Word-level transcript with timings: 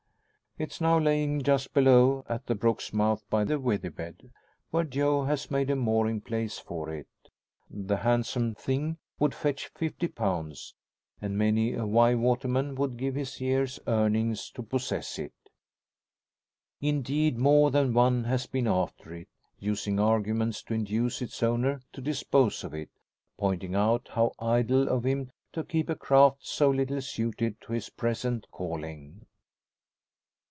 It 0.57 0.73
is 0.73 0.81
now 0.81 0.99
lying 0.99 1.43
just 1.43 1.73
below, 1.73 2.25
at 2.27 2.45
the 2.45 2.55
brook's 2.55 2.91
mouth 2.91 3.23
by 3.29 3.45
the 3.45 3.57
withey 3.57 3.87
bed, 3.87 4.33
where 4.69 4.83
Joe 4.83 5.23
has 5.23 5.49
made 5.49 5.69
a 5.69 5.77
mooring 5.77 6.19
place 6.19 6.57
for 6.59 6.89
it. 6.89 7.07
The 7.69 7.95
handsome 7.95 8.53
thing 8.55 8.97
would 9.17 9.33
fetch 9.33 9.67
50 9.69 10.09
pounds; 10.09 10.75
and 11.21 11.37
many 11.37 11.73
a 11.73 11.85
Wye 11.87 12.15
waterman 12.15 12.75
would 12.75 12.97
give 12.97 13.15
his 13.15 13.39
year's 13.39 13.79
earnings 13.87 14.51
to 14.51 14.61
possess 14.61 15.17
it. 15.17 15.31
Indeed, 16.81 17.37
more 17.37 17.71
than 17.71 17.93
one 17.93 18.25
has 18.25 18.45
been 18.45 18.67
after 18.67 19.13
it, 19.15 19.29
using 19.57 20.01
arguments 20.01 20.61
to 20.63 20.73
induce 20.73 21.21
its 21.21 21.41
owner 21.41 21.81
to 21.93 22.01
dispose 22.01 22.65
of 22.65 22.73
it 22.73 22.89
pointing 23.37 23.73
out 23.73 24.09
how 24.11 24.33
idle 24.37 24.89
of 24.89 25.05
him 25.05 25.31
to 25.53 25.63
keep 25.63 25.87
a 25.87 25.95
craft 25.95 26.45
so 26.45 26.69
little 26.69 26.99
suited 27.01 27.61
to 27.61 27.71
his 27.71 27.89
present 27.89 28.45
calling! 28.51 29.25